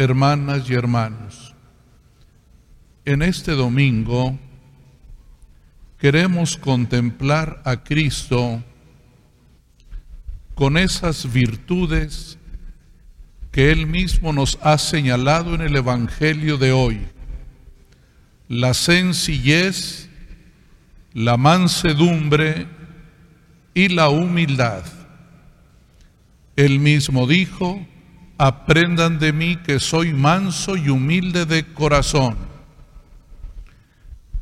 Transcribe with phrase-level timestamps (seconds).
[0.00, 1.54] hermanas y hermanos,
[3.04, 4.38] en este domingo
[5.98, 8.64] queremos contemplar a Cristo
[10.54, 12.38] con esas virtudes
[13.52, 17.00] que Él mismo nos ha señalado en el Evangelio de hoy.
[18.48, 20.08] La sencillez,
[21.12, 22.66] la mansedumbre
[23.74, 24.82] y la humildad.
[26.56, 27.86] Él mismo dijo,
[28.40, 32.38] aprendan de mí que soy manso y humilde de corazón.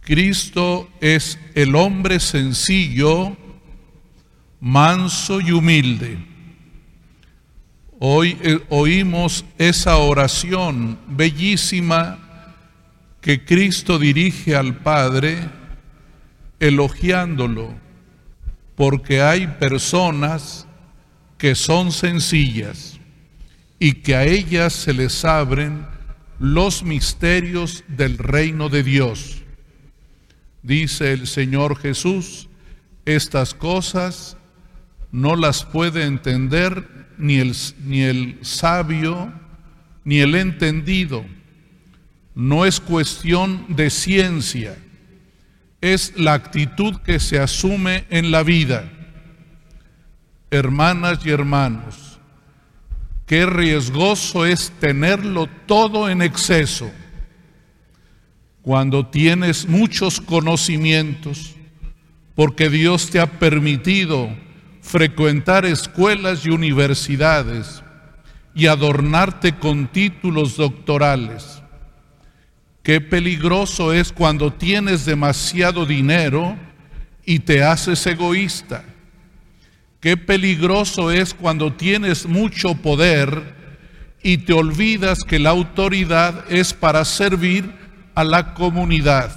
[0.00, 3.36] Cristo es el hombre sencillo,
[4.58, 6.18] manso y humilde.
[8.00, 12.18] Hoy eh, oímos esa oración bellísima
[13.20, 15.38] que Cristo dirige al Padre
[16.58, 17.72] elogiándolo,
[18.74, 20.66] porque hay personas
[21.38, 22.93] que son sencillas
[23.84, 25.86] y que a ellas se les abren
[26.38, 29.42] los misterios del reino de Dios.
[30.62, 32.48] Dice el Señor Jesús,
[33.04, 34.38] estas cosas
[35.12, 39.30] no las puede entender ni el, ni el sabio
[40.02, 41.22] ni el entendido.
[42.34, 44.78] No es cuestión de ciencia,
[45.82, 48.90] es la actitud que se asume en la vida.
[50.50, 52.13] Hermanas y hermanos,
[53.26, 56.90] qué riesgoso es tenerlo todo en exceso.
[58.62, 61.54] Cuando tienes muchos conocimientos,
[62.34, 64.30] porque Dios te ha permitido
[64.80, 67.82] frecuentar escuelas y universidades
[68.54, 71.62] y adornarte con títulos doctorales.
[72.82, 76.56] Qué peligroso es cuando tienes demasiado dinero
[77.24, 78.84] y te haces egoísta.
[80.04, 83.54] Qué peligroso es cuando tienes mucho poder
[84.22, 87.72] y te olvidas que la autoridad es para servir
[88.14, 89.34] a la comunidad.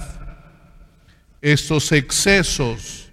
[1.40, 3.08] Estos excesos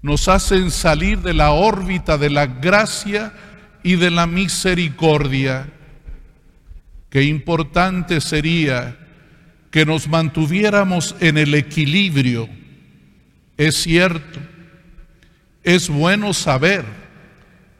[0.00, 3.34] nos hacen salir de la órbita de la gracia
[3.82, 5.68] y de la misericordia.
[7.10, 8.96] Qué importante sería
[9.70, 12.48] que nos mantuviéramos en el equilibrio.
[13.58, 14.40] Es cierto,
[15.62, 16.84] es bueno saber,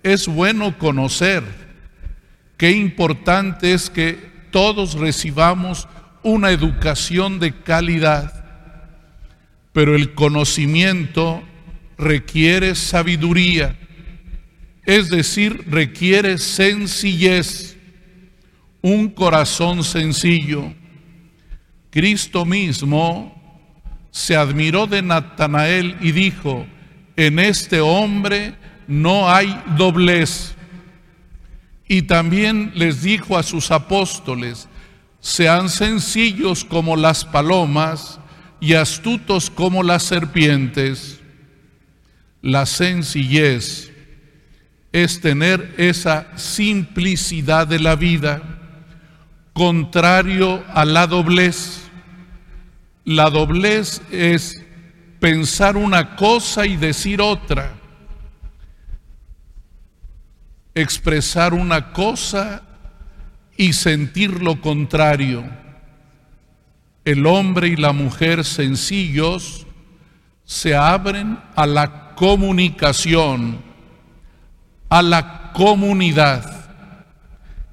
[0.03, 1.43] es bueno conocer.
[2.57, 5.89] Qué importante es que todos recibamos
[6.23, 8.45] una educación de calidad,
[9.73, 11.43] pero el conocimiento
[11.99, 13.77] requiere sabiduría,
[14.85, 17.77] es decir, requiere sencillez,
[18.81, 20.75] un corazón sencillo.
[21.91, 23.41] Cristo mismo
[24.11, 26.67] se admiró de Natanael y dijo,
[27.17, 28.55] en este hombre
[28.87, 30.55] no hay doblez.
[31.89, 34.69] Y también les dijo a sus apóstoles,
[35.21, 38.19] sean sencillos como las palomas
[38.61, 41.21] y astutos como las serpientes.
[42.41, 43.93] La sencillez
[44.93, 48.43] es tener esa simplicidad de la vida,
[49.53, 51.83] contrario a la doblez.
[53.05, 54.62] La doblez es
[55.23, 57.73] pensar una cosa y decir otra,
[60.75, 62.63] expresar una cosa
[63.57, 65.45] y sentir lo contrario.
[67.05, 69.65] El hombre y la mujer sencillos
[70.45, 73.63] se abren a la comunicación
[74.93, 76.67] a la comunidad.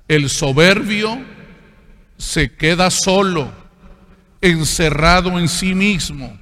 [0.08, 1.20] El soberbio
[2.18, 3.52] se queda solo,
[4.40, 6.40] encerrado en sí mismo,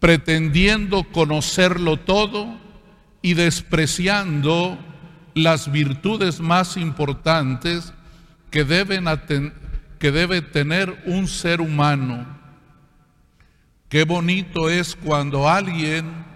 [0.00, 2.58] pretendiendo conocerlo todo
[3.22, 4.78] y despreciando
[5.34, 7.92] las virtudes más importantes
[8.50, 9.06] que, deben
[9.98, 12.26] que debe tener un ser humano.
[13.88, 16.26] Qué bonito es cuando alguien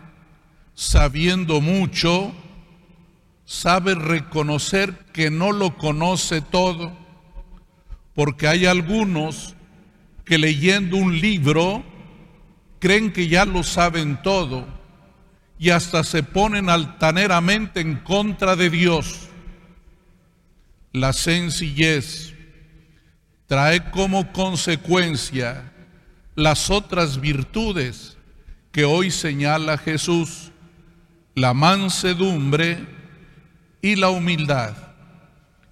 [0.81, 2.33] sabiendo mucho,
[3.45, 6.97] sabe reconocer que no lo conoce todo,
[8.15, 9.55] porque hay algunos
[10.25, 11.85] que leyendo un libro
[12.81, 14.67] creen que ya lo saben todo
[15.59, 19.29] y hasta se ponen altaneramente en contra de Dios.
[20.93, 22.35] La sencillez
[23.47, 25.71] trae como consecuencia
[26.35, 28.17] las otras virtudes
[28.73, 30.51] que hoy señala Jesús
[31.35, 32.79] la mansedumbre
[33.83, 34.75] y la humildad.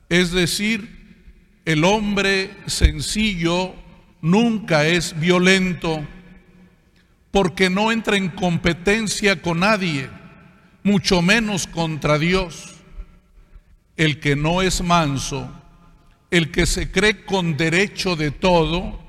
[0.09, 3.75] Es decir, el hombre sencillo
[4.21, 6.07] nunca es violento
[7.31, 10.09] porque no entra en competencia con nadie,
[10.83, 12.75] mucho menos contra Dios.
[13.97, 15.51] El que no es manso
[16.31, 19.01] el que se cree con derecho de todo,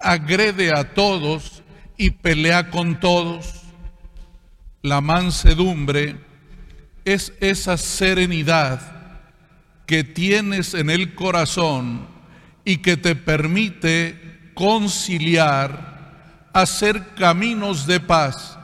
[0.00, 1.62] agrede a todos
[1.96, 3.62] y pelea con todos.
[4.82, 6.16] La mansedumbre
[7.04, 9.20] es esa serenidad
[9.86, 12.06] que tienes en el corazón
[12.64, 15.87] y que te permite conciliar,
[16.60, 18.58] hacer caminos de paz,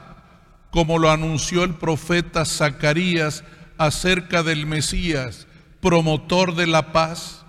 [0.69, 3.43] como lo anunció el profeta Zacarías
[3.77, 5.47] acerca del Mesías,
[5.79, 7.45] promotor de la paz,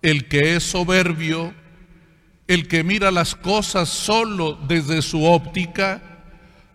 [0.00, 1.52] el que es soberbio,
[2.48, 6.02] el que mira las cosas solo desde su óptica,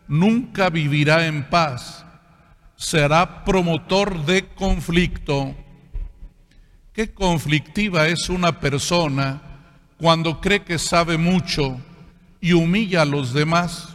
[0.07, 2.05] nunca vivirá en paz,
[2.75, 5.55] será promotor de conflicto.
[6.93, 9.41] Qué conflictiva es una persona
[9.97, 11.79] cuando cree que sabe mucho
[12.47, 13.89] y humilla a los demás.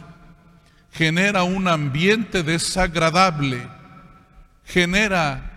[0.91, 3.67] Genera un ambiente desagradable,
[4.63, 5.49] genera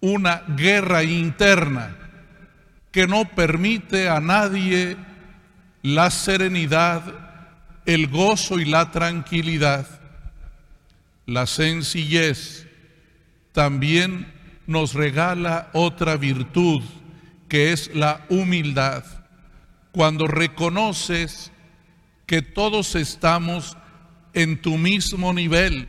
[0.00, 1.94] una guerra interna
[2.92, 4.96] que no permite a nadie
[5.82, 7.02] la serenidad,
[7.84, 9.86] el gozo y la tranquilidad.
[11.26, 12.66] La sencillez
[13.52, 14.32] también
[14.66, 16.82] nos regala otra virtud
[17.50, 19.04] que es la humildad.
[19.92, 21.52] Cuando reconoces
[22.26, 23.76] que todos estamos
[24.34, 25.88] en tu mismo nivel,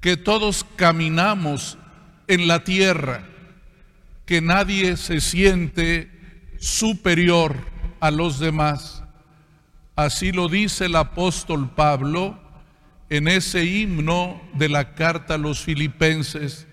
[0.00, 1.78] que todos caminamos
[2.26, 3.24] en la tierra,
[4.24, 6.10] que nadie se siente
[6.58, 7.56] superior
[8.00, 9.02] a los demás.
[9.94, 12.40] Así lo dice el apóstol Pablo
[13.10, 16.66] en ese himno de la carta a los filipenses,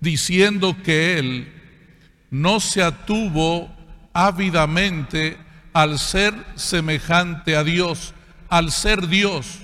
[0.00, 1.52] diciendo que él
[2.30, 3.70] no se atuvo
[4.12, 5.36] ávidamente
[5.72, 8.14] al ser semejante a Dios,
[8.48, 9.60] al ser Dios,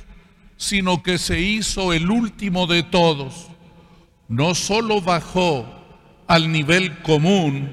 [0.57, 3.49] sino que se hizo el último de todos.
[4.29, 5.67] No solo bajó
[6.27, 7.71] al nivel común,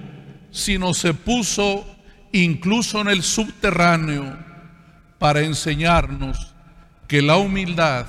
[0.51, 1.85] sino se puso
[2.31, 4.37] incluso en el subterráneo
[5.19, 6.53] para enseñarnos
[7.07, 8.05] que la humildad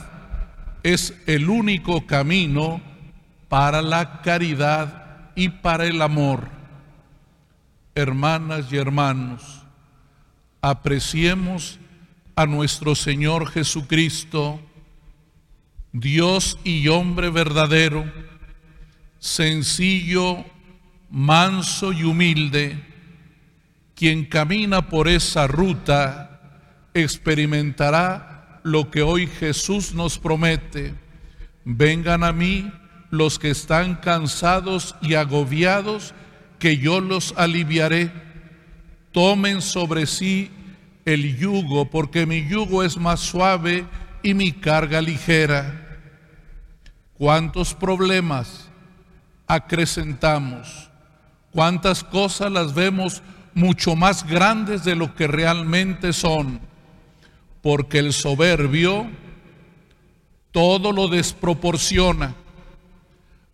[0.82, 2.80] es el único camino
[3.48, 6.48] para la caridad y para el amor.
[7.94, 9.65] Hermanas y hermanos,
[10.68, 11.78] apreciemos
[12.34, 14.60] a nuestro Señor Jesucristo,
[15.92, 18.04] Dios y hombre verdadero,
[19.20, 20.44] sencillo,
[21.08, 22.84] manso y humilde,
[23.94, 26.40] quien camina por esa ruta
[26.94, 30.94] experimentará lo que hoy Jesús nos promete.
[31.64, 32.72] Vengan a mí
[33.10, 36.12] los que están cansados y agobiados,
[36.58, 38.25] que yo los aliviaré.
[39.16, 40.50] Tomen sobre sí
[41.06, 43.86] el yugo, porque mi yugo es más suave
[44.22, 45.82] y mi carga ligera.
[47.14, 48.66] ¿Cuántos problemas?
[49.46, 50.90] acrecentamos,
[51.52, 53.22] cuántas cosas las vemos
[53.54, 56.60] mucho más grandes de lo que realmente son,
[57.62, 59.06] porque el soberbio
[60.50, 62.34] todo lo desproporciona,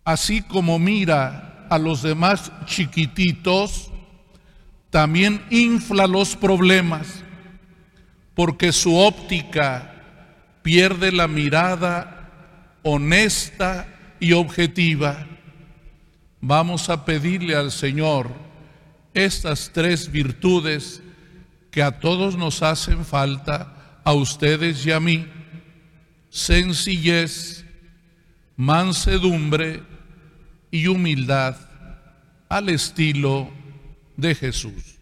[0.03, 3.91] así como mira a los demás chiquititos,
[4.93, 7.23] también infla los problemas,
[8.35, 9.91] porque su óptica
[10.61, 12.29] pierde la mirada
[12.83, 13.87] honesta
[14.19, 15.25] y objetiva.
[16.41, 18.29] Vamos a pedirle al Señor
[19.15, 21.01] estas tres virtudes
[21.71, 25.25] que a todos nos hacen falta, a ustedes y a mí,
[26.29, 27.65] sencillez,
[28.55, 29.81] mansedumbre
[30.69, 31.55] y humildad
[32.47, 33.62] al estilo
[34.17, 34.97] de Jesús.